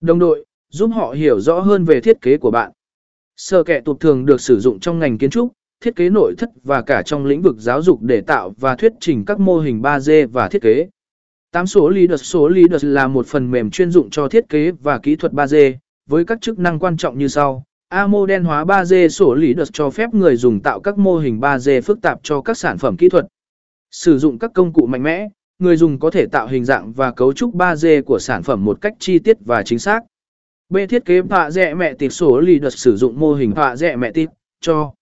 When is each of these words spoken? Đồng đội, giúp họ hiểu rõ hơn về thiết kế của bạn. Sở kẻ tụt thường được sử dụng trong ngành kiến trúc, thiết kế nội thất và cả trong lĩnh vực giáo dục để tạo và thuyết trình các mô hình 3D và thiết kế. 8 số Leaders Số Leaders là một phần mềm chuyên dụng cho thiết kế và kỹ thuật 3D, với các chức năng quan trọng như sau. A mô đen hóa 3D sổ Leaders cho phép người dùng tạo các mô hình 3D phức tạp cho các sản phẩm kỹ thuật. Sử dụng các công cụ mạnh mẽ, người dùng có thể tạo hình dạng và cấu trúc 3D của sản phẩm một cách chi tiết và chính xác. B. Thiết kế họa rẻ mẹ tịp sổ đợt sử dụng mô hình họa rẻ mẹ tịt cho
Đồng 0.00 0.18
đội, 0.18 0.44
giúp 0.68 0.86
họ 0.86 1.12
hiểu 1.12 1.40
rõ 1.40 1.60
hơn 1.60 1.84
về 1.84 2.00
thiết 2.00 2.20
kế 2.20 2.36
của 2.36 2.50
bạn. 2.50 2.72
Sở 3.36 3.62
kẻ 3.62 3.80
tụt 3.80 4.00
thường 4.00 4.26
được 4.26 4.40
sử 4.40 4.60
dụng 4.60 4.80
trong 4.80 4.98
ngành 4.98 5.18
kiến 5.18 5.30
trúc, 5.30 5.52
thiết 5.80 5.96
kế 5.96 6.10
nội 6.10 6.34
thất 6.38 6.50
và 6.62 6.82
cả 6.82 7.02
trong 7.02 7.24
lĩnh 7.24 7.42
vực 7.42 7.56
giáo 7.58 7.82
dục 7.82 8.02
để 8.02 8.20
tạo 8.20 8.54
và 8.60 8.76
thuyết 8.76 8.92
trình 9.00 9.24
các 9.24 9.40
mô 9.40 9.58
hình 9.58 9.82
3D 9.82 10.28
và 10.28 10.48
thiết 10.48 10.62
kế. 10.62 10.88
8 11.52 11.66
số 11.66 11.88
Leaders 11.88 12.24
Số 12.24 12.48
Leaders 12.48 12.84
là 12.84 13.08
một 13.08 13.26
phần 13.26 13.50
mềm 13.50 13.70
chuyên 13.70 13.90
dụng 13.90 14.10
cho 14.10 14.28
thiết 14.28 14.48
kế 14.48 14.70
và 14.70 14.98
kỹ 14.98 15.16
thuật 15.16 15.32
3D, 15.32 15.74
với 16.06 16.24
các 16.24 16.40
chức 16.40 16.58
năng 16.58 16.78
quan 16.78 16.96
trọng 16.96 17.18
như 17.18 17.28
sau. 17.28 17.64
A 17.88 18.06
mô 18.06 18.26
đen 18.26 18.44
hóa 18.44 18.64
3D 18.64 19.08
sổ 19.08 19.34
Leaders 19.34 19.70
cho 19.72 19.90
phép 19.90 20.14
người 20.14 20.36
dùng 20.36 20.60
tạo 20.60 20.80
các 20.80 20.98
mô 20.98 21.18
hình 21.18 21.40
3D 21.40 21.80
phức 21.82 22.02
tạp 22.02 22.20
cho 22.22 22.40
các 22.40 22.58
sản 22.58 22.78
phẩm 22.78 22.96
kỹ 22.96 23.08
thuật. 23.08 23.26
Sử 23.90 24.18
dụng 24.18 24.38
các 24.38 24.50
công 24.54 24.72
cụ 24.72 24.86
mạnh 24.86 25.02
mẽ, 25.02 25.28
người 25.58 25.76
dùng 25.76 25.98
có 25.98 26.10
thể 26.10 26.26
tạo 26.26 26.46
hình 26.46 26.64
dạng 26.64 26.92
và 26.92 27.10
cấu 27.10 27.32
trúc 27.32 27.54
3D 27.54 28.02
của 28.02 28.18
sản 28.18 28.42
phẩm 28.42 28.64
một 28.64 28.80
cách 28.80 28.92
chi 28.98 29.18
tiết 29.18 29.36
và 29.44 29.62
chính 29.62 29.78
xác. 29.78 30.00
B. 30.68 30.76
Thiết 30.88 31.04
kế 31.04 31.20
họa 31.20 31.50
rẻ 31.50 31.74
mẹ 31.74 31.94
tịp 31.94 32.08
sổ 32.08 32.40
đợt 32.62 32.70
sử 32.70 32.96
dụng 32.96 33.20
mô 33.20 33.34
hình 33.34 33.52
họa 33.52 33.76
rẻ 33.76 33.96
mẹ 33.96 34.12
tịt 34.12 34.28
cho 34.60 34.92